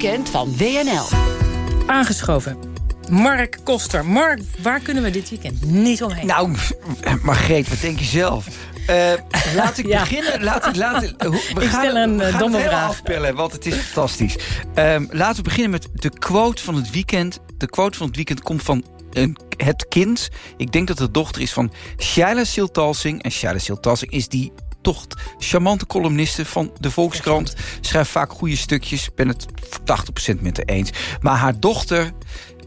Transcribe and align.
weekend 0.00 0.28
van 0.28 0.56
WNL. 0.56 1.06
Aangeschoven. 1.86 2.58
Mark 3.10 3.58
Koster. 3.64 4.04
Mark, 4.06 4.40
waar 4.62 4.80
kunnen 4.80 5.02
we 5.02 5.10
dit 5.10 5.30
weekend 5.30 5.64
niet 5.64 6.02
omheen? 6.02 6.26
Nou, 6.26 6.54
Margreet, 7.22 7.68
wat 7.68 7.80
denk 7.80 7.98
je 7.98 8.04
zelf? 8.04 8.46
Uh, 8.90 9.12
laat 9.54 9.78
ik 9.78 9.86
Ja. 9.94 10.00
beginnen. 10.00 10.42
Laat 10.42 10.66
ik, 10.66 10.76
laat, 10.76 11.02
ik- 11.02 11.14
we 11.22 11.60
Ik 11.62 11.68
stel 11.68 11.96
een, 11.96 12.16
we 12.18 12.24
eh, 12.24 12.30
gaan 12.30 12.38
domme 12.38 12.58
het 12.58 12.66
vraag. 12.68 12.88
afpellen, 12.88 13.34
want 13.34 13.52
het 13.52 13.66
is 13.66 13.74
fantastisch. 13.74 14.36
Ehm, 14.74 15.06
laten 15.10 15.36
we 15.36 15.42
beginnen 15.42 15.70
met 15.70 15.88
de 15.92 16.10
quote 16.18 16.62
van 16.62 16.74
het 16.74 16.90
weekend. 16.90 17.38
De 17.56 17.66
quote 17.70 17.98
van 17.98 18.06
het 18.06 18.16
weekend 18.16 18.42
komt 18.42 18.62
van 18.62 18.84
een, 19.12 19.36
het 19.56 19.88
kind. 19.88 20.28
Ik 20.56 20.72
denk 20.72 20.86
dat 20.88 20.98
het 20.98 21.06
de 21.06 21.12
dochter 21.20 21.42
is 21.42 21.52
van 21.52 21.72
Shaila 21.98 22.44
Siltalsing. 22.44 23.22
En 23.22 23.30
Shaila 23.30 23.58
Siltalsing 23.58 24.10
is 24.10 24.28
die 24.28 24.52
toch 24.80 25.06
charmante 25.38 25.86
columniste 25.86 26.44
van 26.44 26.72
de 26.78 26.90
Volkskrant. 26.90 27.54
Schrijft 27.80 28.10
vaak 28.10 28.32
goede 28.32 28.56
stukjes. 28.56 29.14
Ben 29.14 29.28
het 29.28 29.46
voor 29.68 30.34
80% 30.36 30.40
met 30.40 30.56
haar 30.56 30.66
eens. 30.66 30.90
Maar 31.20 31.36
haar 31.36 31.60
dochter 31.60 32.12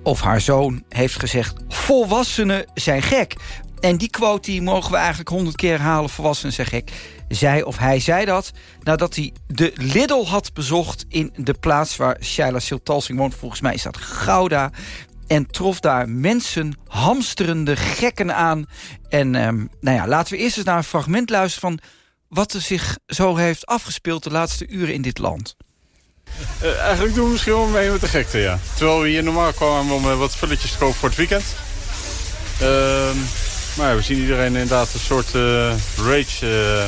of 0.03 0.21
haar 0.21 0.41
zoon 0.41 0.83
heeft 0.89 1.19
gezegd... 1.19 1.55
volwassenen 1.67 2.65
zijn 2.73 3.01
gek. 3.01 3.35
En 3.79 3.97
die 3.97 4.09
quote 4.09 4.51
die 4.51 4.61
mogen 4.61 4.91
we 4.91 4.97
eigenlijk 4.97 5.29
honderd 5.29 5.55
keer 5.55 5.77
herhalen. 5.77 6.09
Volwassenen 6.09 6.53
zijn 6.53 6.67
gek. 6.67 6.91
Zij 7.27 7.63
of 7.63 7.77
hij 7.77 7.99
zei 7.99 8.25
dat 8.25 8.51
nadat 8.83 9.15
hij 9.15 9.33
de 9.47 9.71
Lidl 9.75 10.25
had 10.25 10.53
bezocht... 10.53 11.05
in 11.09 11.33
de 11.35 11.53
plaats 11.53 11.95
waar 11.97 12.17
Shaila 12.21 12.59
Siltalsing 12.59 13.17
woont. 13.17 13.35
Volgens 13.35 13.61
mij 13.61 13.73
is 13.73 13.83
dat 13.83 13.97
Gouda. 13.97 14.71
En 15.27 15.47
trof 15.47 15.79
daar 15.79 16.09
mensen, 16.09 16.77
hamsterende 16.87 17.75
gekken 17.75 18.35
aan. 18.35 18.65
En 19.09 19.35
ehm, 19.35 19.65
nou 19.79 19.97
ja, 19.97 20.07
laten 20.07 20.33
we 20.33 20.39
eerst 20.39 20.57
eens 20.57 20.65
naar 20.65 20.77
een 20.77 20.83
fragment 20.83 21.29
luisteren... 21.29 21.69
van 21.69 21.79
wat 22.33 22.53
er 22.53 22.61
zich 22.61 22.97
zo 23.07 23.35
heeft 23.35 23.65
afgespeeld 23.65 24.23
de 24.23 24.31
laatste 24.31 24.67
uren 24.67 24.93
in 24.93 25.01
dit 25.01 25.17
land. 25.17 25.55
Eh, 26.59 26.79
eigenlijk 26.79 27.15
doen 27.15 27.25
we 27.25 27.31
misschien 27.31 27.53
wel 27.53 27.65
mee 27.65 27.89
met 27.89 28.01
de 28.01 28.07
gekte, 28.07 28.37
ja. 28.37 28.59
Terwijl 28.75 29.01
we 29.01 29.07
hier 29.07 29.23
normaal 29.23 29.53
kwamen 29.53 29.95
om 29.95 30.09
eh, 30.09 30.17
wat 30.17 30.31
spulletjes 30.31 30.71
te 30.71 30.77
kopen 30.77 30.95
voor 30.95 31.09
het 31.09 31.17
weekend. 31.17 31.43
Ehm, 32.59 33.17
maar 33.77 33.89
ja, 33.89 33.95
we 33.95 34.01
zien 34.01 34.19
iedereen 34.19 34.53
inderdaad 34.53 34.93
een 34.93 34.99
soort 34.99 35.35
eh, 35.35 35.73
rage. 35.97 36.87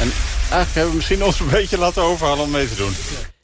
en 0.00 0.12
eigenlijk 0.38 0.74
hebben 0.74 0.90
we 0.90 0.96
misschien 0.96 1.24
ons 1.24 1.40
een 1.40 1.48
beetje 1.48 1.78
laten 1.78 2.02
overhalen 2.02 2.44
om 2.44 2.50
mee 2.50 2.68
te 2.68 2.74
doen. 2.74 2.94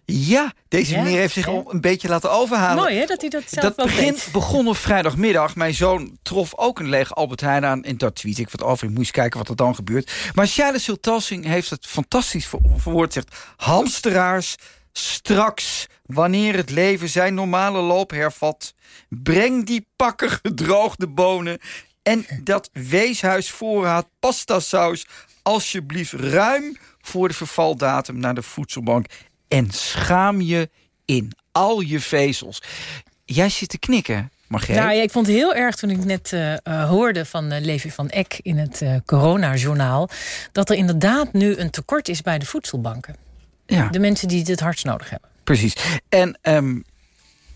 Ja, 0.05 0.53
deze 0.73 0.97
meneer 0.97 1.19
heeft 1.19 1.35
zich 1.35 1.49
al 1.49 1.65
een 1.69 1.81
beetje 1.81 2.09
laten 2.09 2.31
overhalen. 2.31 2.83
Mooi 2.83 2.97
hè, 2.97 3.07
dat 3.07 3.21
hij 3.21 3.31
dat 3.31 3.43
zelf 3.47 3.75
Dat 3.75 4.29
begon 4.33 4.69
op 4.69 4.77
vrijdagmiddag. 4.77 5.57
Mijn 5.57 5.75
zoon 5.75 6.19
trof 6.23 6.57
ook 6.57 6.79
een 6.79 6.89
lege 6.89 7.15
Albert 7.15 7.41
Heijn 7.41 7.65
aan. 7.65 7.85
En 7.85 7.99
dat 7.99 8.15
tweet 8.15 8.39
ik 8.39 8.51
wat 8.51 8.63
over. 8.63 8.89
Ik 8.89 8.95
moest 8.95 9.11
kijken 9.11 9.39
wat 9.39 9.49
er 9.49 9.57
dan 9.57 9.75
gebeurt. 9.75 10.13
Maar 10.35 10.47
Shaila 10.47 10.79
Sultassing 10.79 11.45
heeft 11.45 11.71
het 11.71 11.87
fantastisch 11.87 12.47
ver- 12.47 12.59
verwoord. 12.77 13.13
Zegt, 13.13 13.35
hamsteraars, 13.57 14.57
straks, 14.93 15.87
wanneer 16.03 16.57
het 16.57 16.71
leven 16.71 17.09
zijn 17.09 17.35
normale 17.35 17.81
loop 17.81 18.11
hervat... 18.11 18.75
breng 19.09 19.67
die 19.67 19.87
pakken 19.97 20.31
gedroogde 20.31 21.09
bonen... 21.09 21.59
en 22.03 22.27
dat 22.43 22.71
weeshuisvoorraad 22.73 24.07
pastasaus... 24.19 25.07
alsjeblieft 25.43 26.13
ruim 26.13 26.77
voor 27.01 27.29
de 27.29 27.35
vervaldatum 27.35 28.19
naar 28.19 28.35
de 28.35 28.43
voedselbank... 28.43 29.07
en 29.53 29.71
schaam 29.71 30.41
je 30.41 30.71
in 31.05 31.33
al 31.53 31.81
je 31.81 32.01
vezels. 32.01 32.63
Jij 33.25 33.49
zit 33.49 33.69
te 33.69 33.79
knikken, 33.79 34.31
Margreet. 34.47 34.77
Nou, 34.77 34.93
ja, 34.93 35.03
ik 35.03 35.11
vond 35.11 35.27
het 35.27 35.37
heel 35.37 35.55
erg 35.55 35.77
toen 35.77 35.91
ik 35.91 36.05
net 36.05 36.33
eh, 36.33 36.53
eh, 36.53 36.89
hoorde 36.89 37.25
van 37.25 37.51
eh, 37.51 37.65
Levi 37.65 37.91
van 37.91 38.09
Eck 38.09 38.39
in 38.43 38.59
het 38.59 38.83
eh 38.83 38.97
coronajournaal... 39.07 40.09
dat 40.53 40.71
er 40.71 40.77
inderdaad 40.77 41.33
nu 41.33 41.57
een 41.57 41.71
tekort 41.71 42.09
is 42.09 42.23
bij 42.23 42.39
de 42.39 42.47
voedselbanken. 42.47 43.17
ja. 43.67 43.89
De 43.89 43.99
mensen 43.99 44.29
die 44.29 44.45
het 44.45 44.61
hardst 44.61 44.85
nodig 44.85 45.11
hebben. 45.11 45.29
Precies. 45.45 45.75
En 46.09 46.39
ehm, 46.43 46.81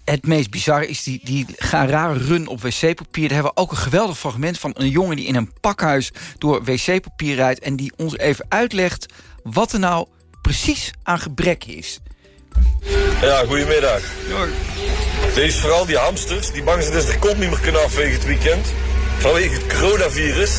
het 0.04 0.26
meest 0.26 0.50
bizarre 0.50 0.88
is, 0.88 1.02
die, 1.02 1.20
die 1.24 1.46
gaan 1.56 1.88
rare 1.88 2.18
run 2.18 2.46
op 2.46 2.60
wc-papier. 2.60 3.28
Daar 3.28 3.34
hebben 3.36 3.54
we 3.54 3.60
ook 3.60 3.70
een 3.70 3.76
geweldig 3.76 4.18
fragment 4.18 4.58
van 4.58 4.70
een 4.74 4.90
jongen... 4.90 5.16
die 5.16 5.26
in 5.26 5.36
een 5.36 5.52
pakhuis 5.60 6.12
door 6.38 6.64
wc-papier 6.64 7.34
rijdt... 7.34 7.60
en 7.60 7.76
die 7.76 7.92
ons 7.96 8.18
even 8.18 8.46
uitlegt 8.48 9.12
wat 9.42 9.72
er 9.72 9.78
nou 9.78 10.06
precies 10.46 10.90
aan 11.02 11.18
gebrek 11.18 11.64
is. 11.64 12.00
Ja, 13.20 13.44
goedemiddag. 13.46 14.00
Is 15.34 15.60
vooral 15.60 15.86
die 15.86 15.96
hamsters 15.96 16.50
die 16.52 16.62
bang 16.62 16.82
zijn 16.82 16.94
dat 16.94 17.04
ze 17.04 17.10
de 17.10 17.18
kont 17.18 17.38
niet 17.38 17.50
meer 17.50 17.60
kunnen 17.60 17.84
afvegen 17.84 18.12
het 18.12 18.24
weekend. 18.24 18.66
Vanwege 19.18 19.54
het 19.54 19.66
coronavirus. 19.66 20.50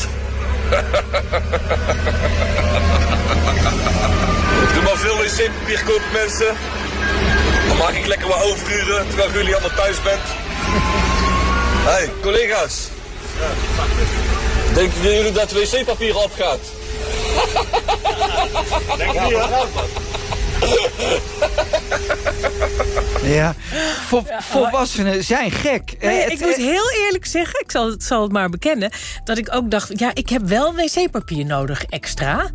Doe 4.72 4.82
maar 4.82 4.96
veel 4.96 5.16
wc-papier 5.16 5.82
kopen 5.84 6.12
mensen. 6.12 6.56
Dan 7.68 7.76
maak 7.76 7.94
ik 7.94 8.06
lekker 8.06 8.28
wat 8.28 8.42
overuren 8.42 9.08
terwijl 9.08 9.32
jullie 9.32 9.54
allemaal 9.54 9.76
thuis 9.76 10.02
bent. 10.02 10.22
Hey, 11.84 12.10
collega's. 12.22 12.88
Denken 14.74 15.02
jullie 15.02 15.32
dat 15.32 15.52
wc-papier 15.52 16.16
opgaat? 16.16 16.77
Thank 18.98 19.30
you. 20.00 20.07
Ja, 23.22 23.54
Vol, 24.06 24.22
volwassenen 24.38 25.24
zijn 25.24 25.50
gek. 25.50 25.90
Eh, 25.98 26.08
Nee, 26.08 26.24
ik 26.26 26.40
moet 26.40 26.56
eh, 26.56 26.64
heel 26.64 26.90
eerlijk 27.04 27.26
zeggen, 27.26 27.60
ik 27.60 27.70
zal, 27.70 27.90
het- 27.90 28.02
zal 28.04 28.22
het 28.22 28.32
maar 28.32 28.48
bekennen... 28.50 28.90
dat 29.24 29.38
ik 29.38 29.54
ook 29.54 29.70
dacht, 29.70 29.98
ja, 29.98 30.10
ik 30.14 30.28
heb 30.28 30.42
wel 30.42 30.74
wc-papier 30.74 31.44
nodig 31.46 31.84
extra. 31.84 32.50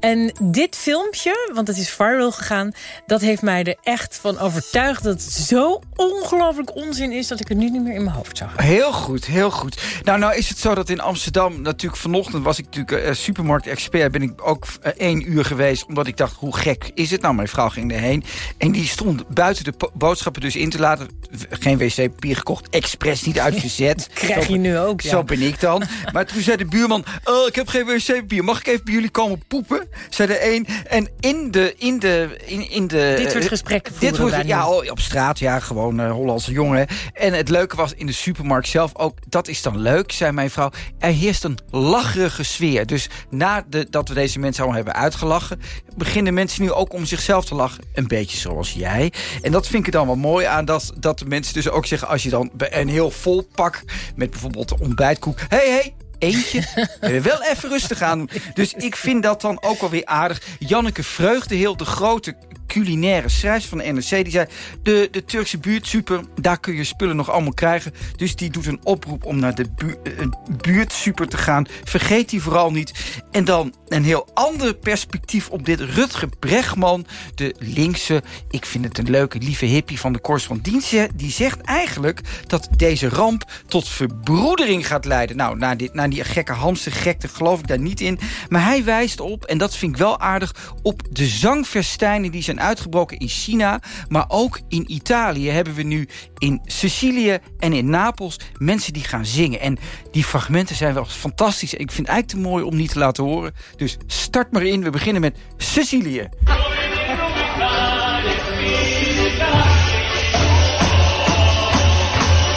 En 0.00 0.32
dit 0.42 0.76
filmpje, 0.76 1.50
want 1.54 1.68
het 1.68 1.76
is 1.78 1.90
viral 1.90 2.32
gegaan... 2.32 2.72
dat 3.06 3.20
heeft 3.20 3.42
mij 3.42 3.64
er 3.64 3.76
echt 3.82 4.18
van 4.20 4.38
overtuigd 4.38 5.02
dat 5.02 5.12
het 5.22 5.32
zo 5.32 5.80
ongelooflijk 5.96 6.74
onzin 6.76 7.12
is... 7.12 7.26
dat 7.26 7.40
ik 7.40 7.48
het 7.48 7.58
nu 7.58 7.70
niet 7.70 7.82
meer 7.82 7.94
in 7.94 8.04
mijn 8.04 8.16
hoofd 8.16 8.36
zag. 8.36 8.52
Heel 8.56 8.92
goed, 8.92 9.24
heel 9.24 9.50
goed. 9.50 9.82
Nou, 10.02 10.18
nou 10.18 10.34
is 10.34 10.48
het 10.48 10.58
zo 10.58 10.74
dat 10.74 10.88
in 10.88 11.00
Amsterdam... 11.00 11.60
natuurlijk 11.62 12.02
vanochtend 12.02 12.44
was 12.44 12.58
ik 12.58 12.64
natuurlijk 12.64 13.06
eh, 13.06 13.12
supermarkt-expert... 13.14 14.12
ben 14.12 14.22
ik 14.22 14.32
ook 14.48 14.66
één 14.96 15.30
uur 15.32 15.44
geweest... 15.44 15.86
omdat 15.86 16.06
ik 16.06 16.16
dacht, 16.16 16.34
hoe 16.38 16.56
gek 16.56 16.90
is 16.94 17.10
het? 17.10 17.20
Nou, 17.20 17.34
vrouw 17.48 17.68
ging 17.68 17.92
erheen. 17.92 18.24
En 18.58 18.72
die 18.72 18.86
stond 18.86 19.28
buiten 19.28 19.64
de 19.64 19.90
boodschappen 19.94 20.42
dus 20.42 20.56
in 20.56 20.70
te 20.70 20.78
laten. 20.78 21.08
Geen 21.50 21.78
wc-papier 21.78 22.36
gekocht, 22.36 22.68
expres 22.68 23.22
niet 23.22 23.38
uitgezet. 23.38 24.08
Krijg 24.14 24.44
Zo- 24.44 24.52
je 24.52 24.58
nu 24.58 24.78
ook, 24.78 25.00
ja. 25.00 25.10
Zo 25.10 25.24
ben 25.24 25.42
ik 25.42 25.60
dan. 25.60 25.82
Maar 26.12 26.26
toen 26.26 26.42
zei 26.42 26.56
de 26.56 26.64
buurman... 26.64 27.04
Oh, 27.24 27.46
ik 27.46 27.54
heb 27.54 27.68
geen 27.68 27.86
wc-papier. 27.86 28.44
Mag 28.44 28.60
ik 28.60 28.66
even 28.66 28.84
bij 28.84 28.94
jullie 28.94 29.10
komen 29.10 29.42
poepen? 29.48 29.88
Zei 30.10 30.28
de 30.28 30.54
een. 30.54 30.66
En 30.86 31.08
in 31.20 31.50
de... 31.50 31.74
In 31.78 31.98
de, 31.98 32.38
in, 32.44 32.70
in 32.70 32.86
de 32.86 33.14
Dit 33.16 33.30
soort 33.30 33.42
eh, 33.42 33.48
gesprekken 33.48 33.92
Dit 33.98 34.18
wordt, 34.18 34.46
ja, 34.46 34.68
oh, 34.68 34.90
op 34.90 35.00
straat, 35.00 35.38
ja, 35.38 35.60
gewoon 35.60 36.00
eh, 36.00 36.10
Hollandse 36.10 36.52
jongen. 36.52 36.86
En 37.12 37.32
het 37.32 37.48
leuke 37.48 37.76
was 37.76 37.92
in 37.94 38.06
de 38.06 38.12
supermarkt 38.12 38.68
zelf 38.68 38.96
ook... 38.96 39.18
dat 39.28 39.48
is 39.48 39.62
dan 39.62 39.78
leuk, 39.78 40.12
zei 40.12 40.32
mijn 40.32 40.50
vrouw. 40.50 40.70
Er 40.98 41.12
heerst 41.12 41.44
een 41.44 41.58
lacherige 41.70 42.42
sfeer. 42.42 42.86
Dus 42.86 43.08
nadat 43.30 44.08
we 44.08 44.14
deze 44.14 44.38
mensen 44.38 44.62
allemaal 44.62 44.82
hebben 44.82 45.02
uitgelachen... 45.02 45.60
beginnen 45.96 46.34
mensen 46.34 46.62
nu 46.62 46.72
ook 46.72 46.92
om 46.92 47.04
zichzelf 47.04 47.35
te 47.44 47.54
lachen. 47.54 47.84
Een 47.94 48.06
beetje 48.06 48.38
zoals 48.38 48.72
jij. 48.72 49.12
En 49.42 49.52
dat 49.52 49.66
vind 49.66 49.86
ik 49.86 49.86
er 49.86 49.98
dan 49.98 50.06
wel 50.06 50.16
mooi 50.16 50.46
aan... 50.46 50.64
dat, 50.64 50.92
dat 50.96 51.18
de 51.18 51.24
mensen 51.24 51.54
dus 51.54 51.70
ook 51.70 51.86
zeggen... 51.86 52.08
als 52.08 52.22
je 52.22 52.30
dan 52.30 52.50
een 52.56 52.88
heel 52.88 53.10
vol 53.10 53.48
pak 53.54 53.82
met 54.14 54.30
bijvoorbeeld 54.30 54.68
de 54.68 54.78
ontbijtkoek... 54.78 55.38
hé, 55.38 55.46
hey, 55.56 55.70
hey, 55.70 55.94
eentje. 56.18 56.62
Wel 57.22 57.42
even 57.42 57.68
rustig 57.68 58.02
aan. 58.02 58.28
Dus 58.54 58.74
ik 58.74 58.96
vind 58.96 59.22
dat 59.22 59.40
dan 59.40 59.62
ook 59.62 59.80
wel 59.80 59.90
weer 59.90 60.06
aardig. 60.06 60.42
Janneke 60.58 61.02
Vreugdeheel, 61.02 61.76
de 61.76 61.84
grote 61.84 62.36
culinaire 62.76 63.28
schrijfster 63.28 63.68
van 63.68 63.78
de 63.78 63.92
NRC... 63.92 64.24
die 64.24 64.30
zei, 64.30 64.46
de, 64.82 65.08
de 65.10 65.24
Turkse 65.24 65.58
buurtsuper, 65.58 66.20
daar 66.40 66.60
kun 66.60 66.74
je 66.74 66.84
spullen 66.84 67.16
nog 67.16 67.30
allemaal 67.30 67.54
krijgen. 67.54 67.94
Dus 68.16 68.36
die 68.36 68.50
doet 68.50 68.66
een 68.66 68.80
oproep 68.82 69.24
om 69.24 69.38
naar 69.38 69.54
de 69.54 69.66
eh, 69.76 70.26
buurtsuper 70.60 71.28
te 71.28 71.36
gaan. 71.36 71.66
Vergeet 71.84 72.28
die 72.28 72.42
vooral 72.42 72.70
niet. 72.70 73.20
En 73.30 73.44
dan 73.44 73.74
een 73.88 74.04
heel 74.04 74.28
ander 74.34 74.74
perspectief 74.74 75.48
op 75.48 75.64
dit. 75.64 75.80
Rutger 75.80 76.28
Bregman, 76.38 77.06
de 77.34 77.54
linkse... 77.58 78.22
ik 78.50 78.66
vind 78.66 78.84
het 78.84 78.98
een 78.98 79.10
leuke, 79.10 79.38
lieve 79.38 79.64
hippie 79.64 80.00
van 80.00 80.12
de 80.12 80.18
Kors 80.18 80.44
van 80.44 80.58
Dienst... 80.62 80.94
die 81.14 81.30
zegt 81.30 81.60
eigenlijk 81.60 82.20
dat 82.46 82.68
deze 82.76 83.08
ramp 83.08 83.44
tot 83.66 83.88
verbroedering 83.88 84.86
gaat 84.86 85.04
leiden. 85.04 85.36
Nou, 85.36 85.58
na, 85.58 85.74
dit, 85.74 85.94
na 85.94 86.08
die 86.08 86.24
gekke 86.24 86.52
hamstergekte 86.52 87.28
geloof 87.28 87.58
ik 87.58 87.66
daar 87.66 87.78
niet 87.78 88.00
in. 88.00 88.18
Maar 88.48 88.64
hij 88.64 88.84
wijst 88.84 89.20
op, 89.20 89.44
en 89.44 89.58
dat 89.58 89.76
vind 89.76 89.92
ik 89.92 89.98
wel 89.98 90.20
aardig... 90.20 90.54
op 90.82 91.02
de 91.10 91.26
zangfestijnen 91.26 92.30
die 92.30 92.42
zijn 92.42 92.60
uitgebroken 92.66 93.18
in 93.18 93.28
China... 93.28 93.80
maar 94.08 94.24
ook 94.28 94.60
in 94.68 94.92
Italië 94.92 95.50
hebben 95.50 95.74
we 95.74 95.82
nu 95.82 96.08
in 96.38 96.60
Sicilië 96.64 97.38
en 97.58 97.72
in 97.72 97.90
Napels... 97.90 98.38
mensen 98.58 98.92
die 98.92 99.04
gaan 99.04 99.26
zingen. 99.26 99.60
En 99.60 99.78
die 100.10 100.24
fragmenten 100.24 100.76
zijn 100.76 100.94
wel 100.94 101.04
fantastisch. 101.04 101.74
Ik 101.74 101.92
vind 101.92 102.06
het 102.06 102.16
eigenlijk 102.16 102.44
te 102.44 102.50
mooi 102.50 102.64
om 102.64 102.76
niet 102.76 102.90
te 102.90 102.98
laten 102.98 103.24
horen. 103.24 103.54
Dus 103.76 103.96
start 104.06 104.52
maar 104.52 104.62
in. 104.62 104.82
We 104.82 104.90
beginnen 104.90 105.22
met 105.22 105.36
Sicilië. 105.56 106.28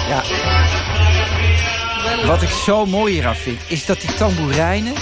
Ja. 0.07 0.23
Wat 2.25 2.41
ik 2.41 2.49
zo 2.49 2.85
mooi 2.85 3.13
hieraan 3.13 3.35
vind, 3.35 3.59
is 3.67 3.85
dat 3.85 4.01
die 4.01 4.13
tamboerijnen... 4.13 4.93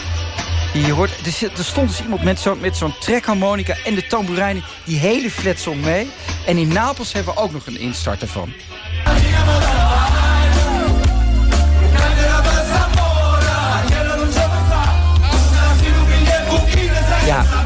je 0.73 0.91
hoort, 0.91 1.11
er, 1.57 1.63
stond 1.63 1.87
dus 1.87 2.01
iemand 2.01 2.23
met 2.23 2.39
zo'n 2.39 2.59
met 2.59 2.77
zo'n 2.77 2.93
trekharmonica 2.99 3.75
en 3.85 3.95
de 3.95 4.07
tamboerijnen... 4.07 4.63
die 4.83 4.99
hele 4.99 5.31
fletsong 5.31 5.81
mee. 5.81 6.09
En 6.45 6.57
in 6.57 6.67
Napels 6.67 7.13
hebben 7.13 7.33
we 7.33 7.39
ook 7.39 7.51
nog 7.51 7.65
een 7.65 7.79
instart 7.79 8.21
ervan. 8.21 8.53
Ja, 17.25 17.56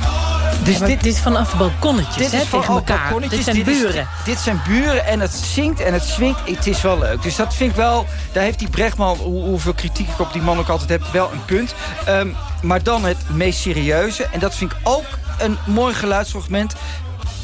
dus 0.64 0.78
dit, 0.78 0.88
dit, 0.88 1.06
is 1.06 1.20
vanaf 1.20 1.58
balkonnetjes, 1.58 2.16
dit 2.16 2.32
hè, 2.32 2.42
is 2.42 2.50
tegen 2.50 2.74
elkaar. 2.74 3.20
Dit 3.30 3.44
zijn 3.44 3.56
dit 3.56 3.66
buren. 3.66 4.02
Is, 4.02 4.26
dit 4.26 4.40
zijn 4.40 4.62
buren 4.68 5.06
en 5.06 5.20
het 5.20 5.34
zingt 5.34 5.80
en 5.80 5.94
het 5.94 6.04
swingt. 6.04 6.40
Het 6.50 6.68
is 6.68 6.82
wel 6.82 7.00
leuk. 7.00 7.22
Dus 7.22 7.36
dat 7.36 7.56
vind 7.56 7.70
ik 7.70 7.76
wel... 7.76 8.06
Daar 8.32 8.44
heeft 8.44 8.60
die 8.60 8.70
Brechtman, 8.70 9.18
hoe, 9.18 9.44
hoeveel 9.44 9.74
kritiek 9.74 10.08
ik 10.08 10.20
op 10.20 10.34
die 10.34 10.42
man 10.42 10.60
ook 10.60 10.68
altijd 10.68 10.90
heb... 10.90 11.04
wel 11.12 11.32
een 11.32 11.46
punt. 11.46 11.74
Um, 12.10 12.36
maar 12.62 12.84
dan 12.84 13.06
het 13.06 13.18
meest 13.30 13.60
serieuze. 13.60 14.24
En 14.24 14.40
dat 14.40 14.56
vind 14.56 14.72
ik 14.72 14.78
ook 14.84 15.06
een 15.40 15.58
mooi 15.66 15.94
geluidsfragment 15.94 16.74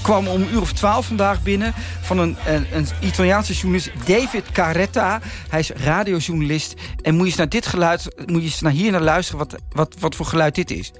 kwam 0.02 0.28
om 0.28 0.42
een 0.42 0.54
uur 0.54 0.62
of 0.62 0.74
twaalf 0.74 1.06
vandaag 1.06 1.42
binnen... 1.42 1.74
van 2.02 2.18
een, 2.18 2.38
een, 2.48 2.68
een, 2.74 2.88
Italiaanse 3.00 3.54
journalist, 3.54 3.92
David 4.06 4.52
Caretta. 4.52 5.20
Hij 5.50 5.60
is 5.60 5.70
radiojournalist. 5.70 6.74
En 7.02 7.14
moet 7.14 7.22
je 7.22 7.28
eens 7.28 7.38
naar 7.38 7.50
dit 7.50 7.68
geluid... 7.68 8.08
moet 8.26 8.42
je 8.42 8.48
eens 8.48 8.62
naar 8.62 8.72
hier 8.72 8.92
naar 8.92 9.02
luisteren 9.02 9.40
wat, 9.40 9.56
wat, 9.70 9.96
wat 10.00 10.16
voor 10.16 10.26
geluid 10.26 10.56
dit 10.56 10.72
is. 10.72 10.92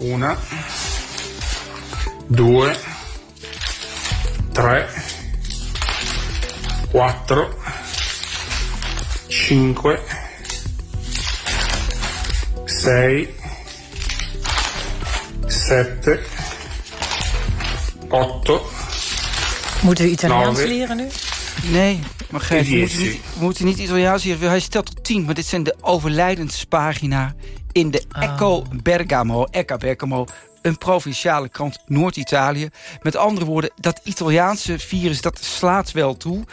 Una, 0.00 0.36
due, 2.30 2.70
tre, 4.52 4.86
quattro, 6.90 7.48
cinque, 9.28 9.98
sei, 12.64 13.34
sette, 15.46 16.20
otto. 18.08 18.62
Moeten 19.82 20.04
we 20.04 20.10
Italiaans 20.10 20.58
leren 20.58 20.96
nu? 20.96 21.06
Nee, 21.62 22.00
maar 22.30 22.40
geef, 22.40 22.68
we 22.68 22.76
moeten 22.76 22.98
niet, 22.98 23.20
we 23.34 23.44
moeten 23.44 23.64
niet 23.64 23.78
Italiaans 23.78 24.24
leren. 24.24 24.48
Hij 24.48 24.60
stelt 24.60 24.86
tot 24.86 25.04
tien, 25.04 25.24
maar 25.24 25.34
dit 25.34 25.46
zijn 25.46 25.62
de 25.62 25.76
overlijdenspagina 25.80 27.34
in 27.72 27.90
de 27.90 28.02
Oh. 28.16 28.22
Echo 28.22 28.64
Bergamo. 28.82 29.44
Ecco 29.44 29.76
Bergamo 29.76 30.26
een 30.62 30.78
provinciale 30.78 31.48
krant 31.48 31.78
Noord-Italië. 31.86 32.68
Met 33.02 33.16
andere 33.16 33.46
woorden, 33.46 33.70
dat 33.76 34.00
Italiaanse 34.04 34.78
virus, 34.78 35.20
dat 35.20 35.38
slaat 35.44 35.92
wel 35.92 36.16
toe. 36.16 36.36
Uh, 36.36 36.44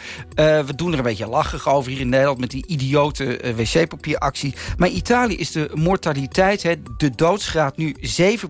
we 0.60 0.74
doen 0.74 0.92
er 0.92 0.98
een 0.98 1.04
beetje 1.04 1.26
lachig 1.28 1.68
over 1.68 1.90
hier 1.90 2.00
in 2.00 2.08
Nederland... 2.08 2.38
met 2.38 2.50
die 2.50 2.66
idiote 2.66 3.42
uh, 3.42 3.54
wc-papieractie. 3.54 4.54
Maar 4.76 4.88
Italië 4.88 5.36
is 5.36 5.50
de 5.50 5.70
mortaliteit, 5.74 6.62
hè, 6.62 6.74
de 6.96 7.10
doodsgraad 7.10 7.76
nu 7.76 7.96
7% 8.20 8.40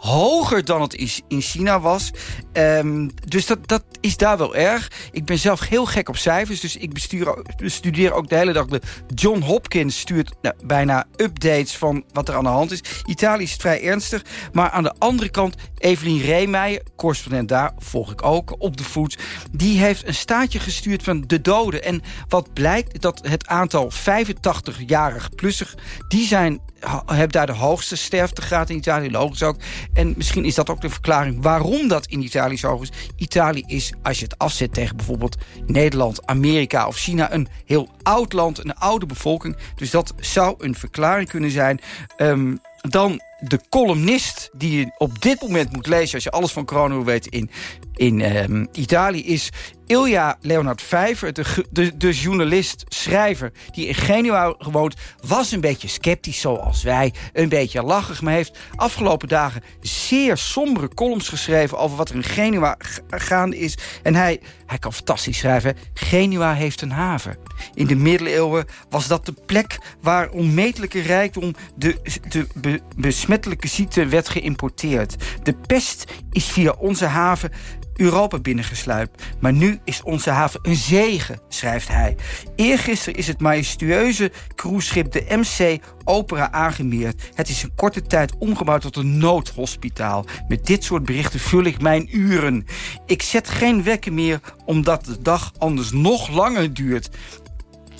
Hoger 0.00 0.64
dan 0.64 0.80
het 0.80 0.94
is 0.94 1.20
in 1.28 1.40
China 1.40 1.80
was. 1.80 2.10
Um, 2.52 3.10
dus 3.24 3.46
dat, 3.46 3.68
dat 3.68 3.84
is 4.00 4.16
daar 4.16 4.38
wel 4.38 4.56
erg. 4.56 4.90
Ik 5.12 5.24
ben 5.24 5.38
zelf 5.38 5.60
heel 5.60 5.86
gek 5.86 6.08
op 6.08 6.16
cijfers. 6.16 6.60
Dus 6.60 6.76
ik 6.76 6.92
bestuur, 6.92 7.42
bestudeer 7.56 8.12
ook 8.12 8.28
de 8.28 8.36
hele 8.36 8.52
dag. 8.52 8.66
De 8.66 8.80
John 9.14 9.40
Hopkins 9.40 9.98
stuurt 9.98 10.34
nou, 10.42 10.54
bijna 10.64 11.04
updates 11.16 11.76
van 11.76 12.04
wat 12.12 12.28
er 12.28 12.34
aan 12.34 12.44
de 12.44 12.50
hand 12.50 12.70
is. 12.70 12.80
Italië 13.06 13.42
is 13.42 13.54
vrij 13.54 13.82
ernstig. 13.82 14.24
Maar 14.52 14.70
aan 14.76 14.82
de 14.82 14.94
andere 14.98 15.28
kant, 15.28 15.54
Evelien 15.78 16.20
Reemeijer, 16.20 16.82
correspondent 16.96 17.48
daar, 17.48 17.72
volg 17.78 18.12
ik 18.12 18.24
ook, 18.24 18.54
op 18.58 18.76
de 18.76 18.84
voet... 18.84 19.18
die 19.50 19.78
heeft 19.78 20.06
een 20.06 20.14
staatje 20.14 20.60
gestuurd 20.60 21.02
van 21.02 21.24
de 21.26 21.40
doden. 21.40 21.84
En 21.84 22.02
wat 22.28 22.52
blijkt, 22.52 23.02
dat 23.02 23.20
het 23.28 23.46
aantal 23.46 23.92
85-jarig 23.92 25.34
plussig... 25.34 25.74
die 26.08 26.26
zijn, 26.26 26.60
hebben 27.06 27.28
daar 27.28 27.46
de 27.46 27.52
hoogste 27.52 27.96
sterftegraad 27.96 28.70
in 28.70 28.76
Italië, 28.76 29.10
logisch 29.10 29.42
ook. 29.42 29.56
En 29.92 30.14
misschien 30.16 30.44
is 30.44 30.54
dat 30.54 30.70
ook 30.70 30.80
de 30.80 30.90
verklaring 30.90 31.42
waarom 31.42 31.88
dat 31.88 32.06
in 32.06 32.22
Italië 32.22 32.56
zo 32.56 32.80
is. 32.80 32.92
Italië 33.16 33.62
is, 33.66 33.92
als 34.02 34.18
je 34.18 34.24
het 34.24 34.38
afzet 34.38 34.74
tegen 34.74 34.96
bijvoorbeeld 34.96 35.36
Nederland, 35.66 36.26
Amerika 36.26 36.86
of 36.86 36.96
China... 36.96 37.32
een 37.32 37.48
heel 37.64 37.88
oud 38.02 38.32
land, 38.32 38.58
een 38.58 38.74
oude 38.74 39.06
bevolking. 39.06 39.56
Dus 39.76 39.90
dat 39.90 40.14
zou 40.20 40.54
een 40.58 40.74
verklaring 40.74 41.28
kunnen 41.28 41.50
zijn... 41.50 41.80
Um, 42.16 42.60
dan 42.88 43.20
de 43.48 43.60
columnist 43.68 44.50
die 44.52 44.78
je 44.78 44.94
op 44.98 45.22
dit 45.22 45.40
moment 45.40 45.72
moet 45.72 45.86
lezen... 45.86 46.14
als 46.14 46.24
je 46.24 46.30
alles 46.30 46.52
van 46.52 46.64
corona 46.64 46.94
wil 46.94 47.04
weten 47.04 47.30
in, 47.30 47.50
in 47.96 48.36
um, 48.36 48.68
Italië... 48.72 49.24
is 49.24 49.50
Ilja 49.86 50.36
Leonard 50.40 50.82
Vijver, 50.82 51.32
de, 51.32 51.44
de, 51.70 51.96
de 51.96 52.12
journalist, 52.12 52.84
schrijver... 52.88 53.52
die 53.70 53.86
in 53.86 53.94
Genua 53.94 54.54
gewoond, 54.58 54.94
was 55.26 55.52
een 55.52 55.60
beetje 55.60 55.88
sceptisch 55.88 56.40
zoals 56.40 56.82
wij. 56.82 57.12
Een 57.32 57.48
beetje 57.48 57.82
lachig, 57.82 58.22
maar 58.22 58.32
heeft 58.32 58.58
afgelopen 58.74 59.28
dagen... 59.28 59.62
zeer 59.80 60.36
sombere 60.36 60.88
columns 60.88 61.28
geschreven 61.28 61.78
over 61.78 61.96
wat 61.96 62.08
er 62.08 62.14
in 62.14 62.22
Genua 62.22 62.76
gaande 63.08 63.58
is. 63.58 63.78
En 64.02 64.14
hij, 64.14 64.40
hij 64.66 64.78
kan 64.78 64.92
fantastisch 64.92 65.38
schrijven. 65.38 65.76
Genua 65.94 66.54
heeft 66.54 66.82
een 66.82 66.90
haven. 66.90 67.38
In 67.74 67.86
de 67.86 67.96
middeleeuwen 67.96 68.64
was 68.90 69.06
dat 69.06 69.26
de 69.26 69.34
plek 69.46 69.78
waar 70.00 70.30
onmetelijke 70.30 71.00
rijkdom... 71.00 71.54
de, 71.76 72.00
de 72.28 72.46
be, 72.54 72.80
besmettelijke 72.96 73.68
ziekte 73.68 74.06
werd 74.06 74.28
geïmporteerd. 74.28 75.16
De 75.42 75.54
pest 75.54 76.04
is 76.30 76.44
via 76.44 76.74
onze 76.78 77.06
haven 77.06 77.50
Europa 77.96 78.38
binnengesluipt. 78.38 79.22
Maar 79.40 79.52
nu 79.52 79.78
is 79.84 80.02
onze 80.02 80.30
haven 80.30 80.60
een 80.62 80.76
zegen, 80.76 81.40
schrijft 81.48 81.88
hij. 81.88 82.16
Eergisteren 82.56 83.18
is 83.18 83.26
het 83.26 83.40
majestueuze 83.40 84.32
cruiseschip 84.54 85.12
de 85.12 85.24
MC 85.28 85.82
Opera 86.04 86.52
aangemeerd. 86.52 87.30
Het 87.34 87.48
is 87.48 87.62
in 87.62 87.74
korte 87.74 88.02
tijd 88.02 88.32
omgebouwd 88.38 88.80
tot 88.80 88.96
een 88.96 89.18
noodhospitaal. 89.18 90.24
Met 90.48 90.66
dit 90.66 90.84
soort 90.84 91.04
berichten 91.04 91.40
vul 91.40 91.64
ik 91.64 91.80
mijn 91.80 92.16
uren. 92.16 92.66
Ik 93.06 93.22
zet 93.22 93.48
geen 93.48 93.82
wekker 93.82 94.12
meer, 94.12 94.40
omdat 94.64 95.04
de 95.04 95.22
dag 95.22 95.52
anders 95.58 95.92
nog 95.92 96.28
langer 96.28 96.74
duurt. 96.74 97.08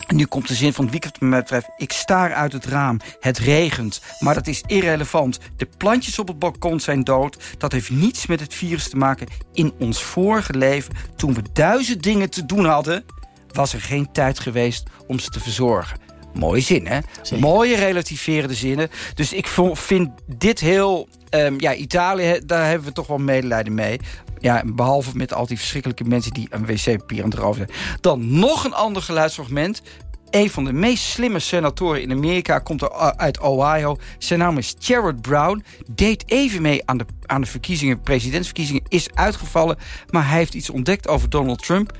En 0.07 0.17
nu 0.17 0.25
komt 0.25 0.49
de 0.49 0.55
zin 0.55 0.73
van 0.73 0.85
het 0.85 0.93
weekend 0.93 1.21
met 1.21 1.31
mij 1.31 1.41
betreft. 1.41 1.69
Ik 1.77 1.93
staar 1.93 2.35
uit 2.35 2.53
het 2.53 2.65
raam. 2.65 3.01
Het 3.21 3.39
regent. 3.39 4.01
Maar 4.19 4.35
dat 4.35 4.47
is 4.47 4.63
irrelevant. 4.67 5.39
De 5.57 5.69
plantjes 5.77 6.19
op 6.19 6.29
het 6.29 6.39
balkon 6.39 6.81
zijn 6.81 7.05
dood. 7.05 7.37
Dat 7.59 7.73
heeft 7.73 7.91
niets 7.91 8.27
met 8.27 8.41
het 8.41 8.55
virus 8.55 8.89
te 8.89 8.97
maken. 8.97 9.27
In 9.53 9.73
ons 9.79 10.03
vorige 10.03 10.55
leven, 10.55 10.95
toen 11.17 11.35
we 11.35 11.43
duizend 11.53 12.03
dingen 12.03 12.31
te 12.31 12.47
doen 12.47 12.65
hadden... 12.65 13.05
was 13.53 13.73
er 13.73 13.81
geen 13.81 14.13
tijd 14.13 14.39
geweest 14.39 14.89
om 15.07 15.19
ze 15.19 15.29
te 15.31 15.41
verzorgen. 15.41 15.99
Mooie 16.35 16.61
zin, 16.61 16.87
hè? 16.87 16.99
Zeker. 17.23 17.47
Mooie 17.47 17.77
relativerende 17.77 18.55
zinnen. 18.55 18.89
Dus 19.15 19.33
ik 19.33 19.47
vind 19.73 20.11
dit 20.37 20.61
heel... 20.61 21.09
Um, 21.31 21.61
ja, 21.61 21.75
Italië, 21.75 22.41
daar 22.47 22.69
hebben 22.69 22.87
we 22.87 22.93
toch 22.93 23.07
wel 23.07 23.19
medelijden 23.19 23.75
mee. 23.75 24.01
Ja, 24.47 24.63
behalve 24.67 25.17
met 25.17 25.35
al 25.35 25.47
die 25.47 25.59
verschrikkelijke 25.59 26.05
mensen 26.05 26.33
die 26.33 26.47
een 26.51 26.67
wc-papier 26.67 27.23
aan 27.23 27.31
het 27.31 27.55
zijn. 27.57 27.71
Dan 28.01 28.39
nog 28.39 28.65
een 28.65 28.75
ander 28.75 29.03
geluidsfragment. 29.03 29.83
Een 30.31 30.51
van 30.51 30.65
de 30.65 30.73
meest 30.73 31.05
slimme 31.05 31.39
senatoren 31.39 32.03
in 32.03 32.11
Amerika 32.11 32.59
komt 32.59 32.83
er 32.83 32.93
uit 33.17 33.41
Ohio. 33.41 33.97
Zijn 34.19 34.39
naam 34.39 34.59
is 34.59 34.75
Jared 34.79 35.21
Brown. 35.21 35.65
Deed 35.91 36.25
even 36.27 36.63
mee 36.63 36.83
aan 36.85 36.97
de, 36.97 37.07
aan 37.27 37.41
de 37.41 37.47
verkiezingen, 37.47 38.01
presidentsverkiezingen. 38.01 38.83
Is 38.89 39.09
uitgevallen, 39.15 39.77
maar 40.11 40.29
hij 40.29 40.39
heeft 40.39 40.55
iets 40.55 40.71
ontdekt 40.71 41.09
over 41.09 41.31
Donald 41.31 41.63
Trump. 41.63 41.93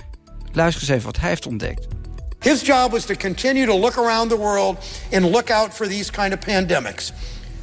Luister 0.53 0.83
eens 0.83 0.91
even 0.91 1.07
wat 1.07 1.21
hij 1.21 1.29
heeft 1.29 1.47
ontdekt. 1.47 1.87
His 2.41 2.61
job 2.61 2.91
was 2.91 3.05
to 3.05 3.15
continue 3.15 3.67
to 3.67 3.79
look 3.79 3.97
around 3.97 4.31
the 4.31 4.39
world 4.39 4.77
and 5.13 5.23
look 5.23 5.51
out 5.51 5.75
for 5.75 5.89
these 5.89 6.11
kind 6.11 6.33
of 6.33 6.39
pandemics. 6.39 7.13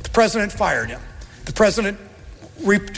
The 0.01 0.09
president 0.11 0.51
fired 0.51 0.89
him. 0.89 0.99
The 1.43 1.53
president 1.53 1.97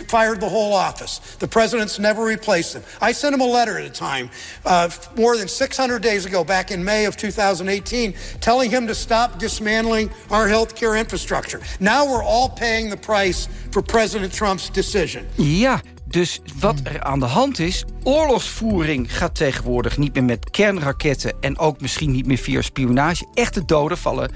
fired 0.07 0.39
the 0.39 0.49
whole 0.49 0.73
office. 0.73 1.19
The 1.39 1.47
president's 1.47 1.99
never 1.99 2.23
replaced 2.23 2.75
him. 2.75 2.83
I 3.01 3.13
sent 3.13 3.33
him 3.33 3.41
a 3.41 3.45
letter 3.47 3.77
at 3.77 3.85
a 3.85 3.89
time, 3.89 4.29
uh, 4.65 4.89
more 5.15 5.37
than 5.37 5.47
600 5.47 6.01
days 6.01 6.25
ago, 6.25 6.43
back 6.43 6.71
in 6.71 6.83
May 6.83 7.05
of 7.05 7.15
2018, 7.17 8.13
telling 8.39 8.69
him 8.69 8.87
to 8.87 8.95
stop 8.95 9.39
dismantling 9.39 10.09
our 10.29 10.47
healthcare 10.47 10.99
infrastructure. 10.99 11.61
Now 11.79 12.05
we're 12.05 12.23
all 12.23 12.49
paying 12.49 12.89
the 12.89 12.97
price 12.97 13.47
for 13.71 13.81
President 13.81 14.33
Trump's 14.33 14.69
decision. 14.69 15.25
Ja, 15.35 15.81
dus 16.05 16.39
wat 16.59 16.79
er 16.83 17.03
aan 17.03 17.19
de 17.19 17.25
hand 17.25 17.59
is... 17.59 17.85
oorlogsvoering 18.03 19.17
gaat 19.17 19.35
tegenwoordig 19.35 19.97
niet 19.97 20.13
meer 20.13 20.23
met 20.23 20.49
kernraketten... 20.49 21.33
en 21.41 21.57
ook 21.57 21.81
misschien 21.81 22.11
niet 22.11 22.25
meer 22.25 22.37
via 22.37 22.61
spionage. 22.61 23.25
Echte 23.33 23.65
doden 23.65 23.97
vallen 23.97 24.31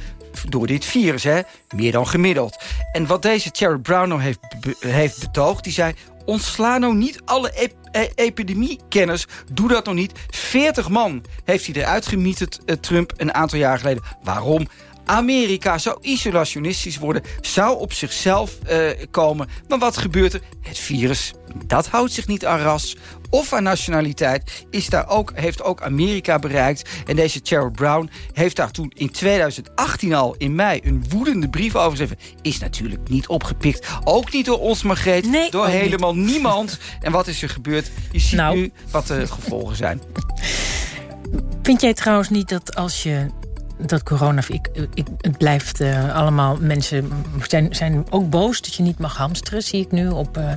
door 0.50 0.68
dit 0.68 0.86
virus, 0.86 1.24
hè? 1.24 1.42
meer 1.76 1.92
dan 1.92 2.08
gemiddeld. 2.08 2.58
En 2.92 3.08
wat 3.08 3.22
deze 3.22 3.50
Jared 3.52 3.82
Brown 3.82 4.10
nou 4.10 4.22
heeft, 4.22 4.40
heeft 4.80 5.20
betoogd... 5.20 5.64
die 5.64 5.74
zei, 5.74 5.94
ontsla 6.26 6.78
nou 6.78 6.96
niet 6.96 7.22
alle 7.26 7.52
ep 7.52 7.74
e 7.92 8.10
epidemiekenners. 8.16 9.26
Doe 9.52 9.68
dat 9.68 9.86
nog 9.86 9.96
niet. 9.96 10.12
40 10.30 10.90
man 10.90 11.24
heeft 11.44 11.66
hij 11.66 11.76
eruit 11.76 12.08
gemieterd, 12.08 12.60
uh, 12.66 12.76
Trump, 12.76 13.14
een 13.18 13.34
aantal 13.34 13.60
jaar 13.60 13.78
geleden. 13.78 14.04
Waarom? 14.24 14.68
Amerika 15.10 15.78
zou 15.78 15.98
isolationistisch 16.02 16.98
worden, 16.98 17.24
zou 17.42 17.80
op 17.80 17.94
zichzelf 17.94 18.60
eh, 18.66 18.80
komen. 19.12 19.48
Maar 19.68 19.80
wat 19.80 19.98
gebeurt 19.98 20.34
er? 20.34 20.42
Het 20.62 20.78
virus, 20.78 21.34
dat 21.66 21.88
houdt 21.88 22.12
zich 22.12 22.28
niet 22.28 22.46
aan 22.46 22.60
ras 22.60 22.96
of 23.30 23.54
aan 23.54 23.64
nationaliteit 23.64 24.66
is 24.70 24.88
daar 24.88 25.10
ook, 25.10 25.32
heeft 25.36 25.64
ook 25.64 25.82
Amerika 25.82 26.40
bereikt. 26.40 26.90
En 27.06 27.16
deze 27.16 27.40
Cheryl 27.44 27.72
Brown 27.72 28.10
heeft 28.34 28.56
daar 28.56 28.72
toen 28.72 28.92
in 28.96 29.12
2018 29.12 30.14
al 30.14 30.36
in 30.38 30.56
mei 30.56 30.80
een 30.84 31.06
woedende 31.10 31.50
brief 31.50 31.76
over 31.76 31.90
geschreven. 31.90 32.18
Is 32.42 32.60
natuurlijk 32.60 33.10
niet 33.10 33.28
opgepikt. 33.28 33.88
Ook 34.04 34.32
niet 34.32 34.46
door 34.46 34.60
ons 34.60 34.84
Margreet. 34.84 35.26
Nee, 35.26 35.52
door 35.52 35.68
helemaal 35.68 36.16
niemand. 36.16 36.80
En 37.02 37.12
wat 37.12 37.28
is 37.28 37.42
er 37.42 37.50
gebeurd? 37.50 37.92
Je 38.12 38.20
ziet 38.20 38.38
Nou. 38.40 38.56
nu 38.56 38.72
wat 38.92 39.08
de 39.08 39.28
gevolgen 39.28 39.76
zijn. 39.76 40.02
Vind 41.64 41.82
jij 41.82 41.94
trouwens 41.94 42.30
niet 42.30 42.50
dat 42.50 42.76
als 42.76 43.04
je 43.04 43.28
dat 43.86 44.04
corona... 44.04 44.42
Ik, 44.48 44.70
ik, 44.94 45.08
het 45.18 45.38
blijft 45.38 45.82
eh, 45.82 46.16
allemaal... 46.16 46.58
Mensen 46.60 47.12
zijn, 47.48 47.76
zijn 47.76 48.06
ook 48.10 48.30
boos 48.30 48.62
dat 48.62 48.76
je 48.76 48.84
niet 48.84 49.00
mag 49.00 49.18
hamsteren, 49.18 49.62
zie 49.62 49.82
ik 49.82 49.92
nu 49.92 50.08
op, 50.08 50.38
eh, 50.38 50.52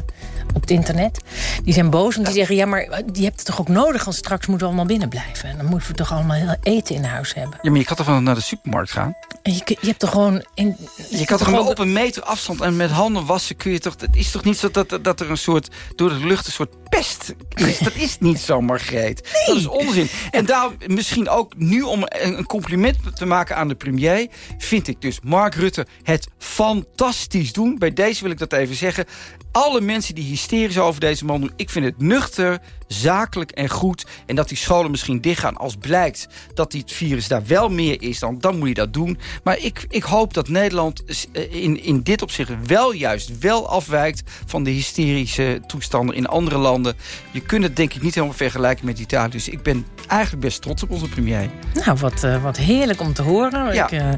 op 0.54 0.60
het 0.60 0.70
internet. 0.70 1.20
Die 1.64 1.74
zijn 1.74 1.90
boos 1.90 2.16
en 2.16 2.22
die 2.22 2.32
zeggen... 2.32 2.56
ja, 2.56 2.66
maar 2.66 3.02
die 3.12 3.24
hebt 3.24 3.36
het 3.36 3.46
toch 3.46 3.60
ook 3.60 3.68
nodig... 3.68 4.04
want 4.04 4.16
straks 4.16 4.46
moeten 4.46 4.66
we 4.66 4.72
allemaal 4.72 4.90
binnen 4.90 5.08
blijven. 5.08 5.48
En 5.48 5.56
dan 5.56 5.66
moeten 5.66 5.88
we 5.88 5.94
toch 5.94 6.12
allemaal 6.12 6.36
heel 6.36 6.56
eten 6.62 6.94
in 6.94 7.04
huis 7.04 7.34
hebben. 7.34 7.58
Ja, 7.62 7.70
maar 7.70 7.78
je 7.78 7.84
kan 7.84 7.96
toch 7.96 8.06
wel 8.06 8.20
naar 8.20 8.34
de 8.34 8.40
supermarkt 8.40 8.90
gaan? 8.90 9.16
En 9.42 9.52
je, 9.52 9.62
je 9.64 9.86
hebt 9.86 9.98
toch 9.98 10.10
gewoon... 10.10 10.44
In, 10.54 10.76
Je 11.10 11.24
kan 11.24 11.38
toch 11.38 11.48
gewoon 11.48 11.68
op 11.68 11.78
een 11.78 11.92
meter 11.92 12.22
afstand 12.22 12.60
en 12.60 12.76
met 12.76 12.90
handen 12.90 13.26
wassen 13.26 13.56
kun 13.56 13.72
je 13.72 13.78
toch... 13.78 13.94
Het 13.98 14.16
is 14.16 14.30
toch 14.30 14.44
niet 14.44 14.58
zo 14.58 14.70
dat, 14.70 14.98
dat 15.02 15.20
er 15.20 15.30
een 15.30 15.36
soort, 15.36 15.68
door 15.96 16.08
de 16.08 16.26
lucht 16.26 16.46
een 16.46 16.52
soort 16.52 16.82
pest 16.88 17.34
is? 17.54 17.78
Dat 17.78 17.94
is 17.94 18.16
niet 18.18 18.40
zo, 18.40 18.60
Margreet. 18.60 19.42
Dat 19.46 19.56
is 19.56 19.66
onzin. 19.66 20.08
En 20.30 20.46
daarom 20.46 20.76
misschien 20.86 21.28
ook 21.28 21.56
nu 21.56 21.82
om 21.82 22.04
een 22.08 22.46
compliment 22.46 22.96
te 23.12 23.26
maken 23.26 23.56
aan 23.56 23.68
de 23.68 23.74
premier... 23.74 24.28
vind 24.58 24.88
ik 24.88 25.00
dus 25.00 25.20
Mark 25.20 25.54
Rutte 25.54 25.86
het 26.02 26.28
fantastisch 26.38 27.52
doen. 27.52 27.78
Bij 27.78 27.92
deze 27.92 28.22
wil 28.22 28.30
ik 28.30 28.38
dat 28.38 28.52
even 28.52 28.74
zeggen. 28.74 29.04
Alle 29.52 29.80
mensen 29.80 30.14
die 30.14 30.24
hysterisch 30.24 30.78
over 30.78 31.00
deze 31.00 31.24
man 31.24 31.40
doen... 31.40 31.52
ik 31.56 31.70
vind 31.70 31.84
het 31.84 31.98
nuchter, 31.98 32.60
zakelijk 32.92 33.50
en 33.50 33.68
goed. 33.68 34.06
En 34.26 34.36
dat 34.36 34.48
die 34.48 34.56
scholen 34.56 34.90
misschien 34.90 35.20
dichtgaan 35.20 35.56
als 35.56 35.76
blijkt... 35.76 36.28
dat 36.54 36.70
die 36.70 36.80
het 36.80 36.92
virus 36.92 37.28
daar 37.28 37.46
wel 37.46 37.68
meer 37.68 38.02
is, 38.02 38.18
dan, 38.18 38.38
dan 38.38 38.58
moet 38.58 38.68
je 38.68 38.74
dat 38.74 38.92
doen. 38.92 39.18
Maar 39.44 39.58
ik, 39.58 39.86
ik 39.88 40.02
hoop 40.02 40.34
dat 40.34 40.48
Nederland 40.48 41.04
eh, 41.32 41.54
in, 41.54 41.82
in 41.82 42.02
dit 42.02 42.22
opzicht 42.22 42.50
wel 42.66 42.92
juist 42.92 43.38
wel 43.38 43.68
afwijkt... 43.68 44.22
van 44.46 44.62
de 44.62 44.70
hysterische 44.70 45.60
toestanden 45.66 46.16
in 46.16 46.26
andere 46.26 46.58
landen. 46.58 46.94
Je 47.30 47.40
kunt 47.40 47.62
het 47.62 47.76
denk 47.76 47.94
ik 47.94 48.02
niet 48.02 48.14
helemaal 48.14 48.36
vergelijken 48.36 48.86
met 48.86 48.98
Italië. 48.98 49.30
Dus 49.30 49.48
ik 49.48 49.62
ben 49.62 49.86
eigenlijk 50.06 50.42
best 50.42 50.62
trots 50.62 50.82
op 50.82 50.90
onze 50.90 51.08
premier. 51.08 51.50
Nou, 51.84 51.98
wat, 51.98 52.24
eh, 52.24 52.42
wat 52.42 52.56
heerlijk 52.56 53.00
om 53.00 53.12
te 53.12 53.22
horen. 53.22 53.74
Ja. 53.74 53.84
Ik, 53.84 53.92
eh, 53.92 54.08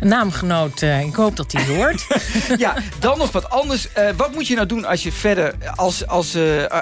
naamgenoot, 0.00 0.82
ik 0.82 1.14
hoop 1.14 1.36
dat 1.36 1.52
hij 1.52 1.66
hoort. 1.66 2.06
Ja, 2.58 2.76
dan 2.98 3.18
nog 3.18 3.32
wat 3.32 3.50
anders. 3.50 3.88
Wat 4.16 4.34
moet 4.34 4.46
je 4.46 4.54
nou 4.54 4.66
doen 4.66 4.84
als 4.84 5.02
je 5.02 5.12
verder, 5.12 5.54
als, 5.74 6.06
als, 6.06 6.36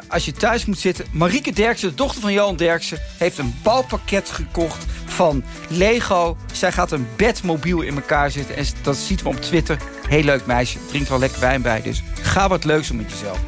als 0.09 0.25
je 0.25 0.33
thuis 0.33 0.65
moet 0.65 0.79
zitten? 0.79 1.05
Marieke 1.39 1.63
Derksen, 1.63 1.89
de 1.89 1.95
dochter 1.95 2.21
van 2.21 2.33
Johan 2.33 2.57
Derksen, 2.57 2.99
heeft 3.17 3.39
een 3.39 3.55
bouwpakket 3.63 4.31
gekocht 4.31 4.85
van 5.05 5.45
Lego. 5.69 6.37
Zij 6.53 6.73
gaat 6.73 6.93
een 6.93 7.07
bedmobiel 7.17 7.81
in 7.81 7.95
elkaar 7.95 8.31
zetten. 8.31 8.57
En 8.57 8.65
dat 8.83 8.97
ziet 8.97 9.23
we 9.23 9.29
op 9.29 9.41
Twitter. 9.41 9.79
Heel 10.09 10.23
leuk 10.23 10.47
meisje, 10.47 10.79
drinkt 10.89 11.09
wel 11.09 11.19
lekker 11.19 11.41
wijn 11.41 11.63
bij. 11.63 11.83
Dus 11.83 12.03
ga 12.21 12.49
wat 12.49 12.65
leuks 12.65 12.89
doen 12.89 12.97
met 12.97 13.11
jezelf. 13.11 13.39